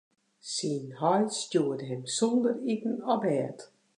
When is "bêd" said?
3.23-3.57